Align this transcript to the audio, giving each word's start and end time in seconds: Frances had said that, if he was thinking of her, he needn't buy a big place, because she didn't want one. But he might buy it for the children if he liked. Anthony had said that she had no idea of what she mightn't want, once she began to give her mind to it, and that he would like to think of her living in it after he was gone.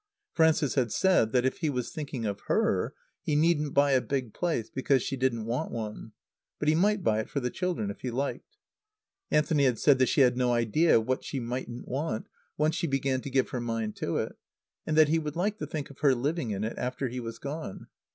Frances 0.33 0.73
had 0.73 0.91
said 0.91 1.31
that, 1.31 1.45
if 1.45 1.57
he 1.59 1.69
was 1.69 1.91
thinking 1.91 2.25
of 2.25 2.39
her, 2.47 2.95
he 3.21 3.35
needn't 3.35 3.75
buy 3.75 3.91
a 3.91 4.01
big 4.01 4.33
place, 4.33 4.67
because 4.67 5.03
she 5.03 5.15
didn't 5.15 5.45
want 5.45 5.69
one. 5.71 6.13
But 6.57 6.69
he 6.69 6.73
might 6.73 7.03
buy 7.03 7.19
it 7.19 7.29
for 7.29 7.39
the 7.39 7.51
children 7.51 7.91
if 7.91 8.01
he 8.01 8.09
liked. 8.09 8.57
Anthony 9.29 9.65
had 9.65 9.77
said 9.77 9.99
that 9.99 10.07
she 10.09 10.21
had 10.21 10.35
no 10.37 10.53
idea 10.53 10.97
of 10.97 11.05
what 11.05 11.23
she 11.23 11.39
mightn't 11.39 11.87
want, 11.87 12.25
once 12.57 12.73
she 12.73 12.87
began 12.87 13.21
to 13.21 13.29
give 13.29 13.49
her 13.49 13.61
mind 13.61 13.95
to 13.97 14.17
it, 14.17 14.35
and 14.87 14.97
that 14.97 15.09
he 15.09 15.19
would 15.19 15.35
like 15.35 15.59
to 15.59 15.67
think 15.67 15.91
of 15.91 15.99
her 15.99 16.15
living 16.15 16.49
in 16.49 16.63
it 16.63 16.79
after 16.79 17.07
he 17.07 17.19
was 17.19 17.37
gone. 17.37 17.85